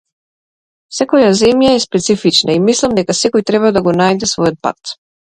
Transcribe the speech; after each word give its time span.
Секоја 0.99 1.27
земја 1.41 1.75
е 1.75 1.83
специфична 1.85 2.57
и 2.57 2.65
мислам 2.71 2.99
дека 3.03 3.19
секој 3.23 3.49
треба 3.53 3.75
да 3.81 3.89
го 3.89 3.99
најде 4.03 4.35
својот 4.37 4.63
пат. 4.69 5.01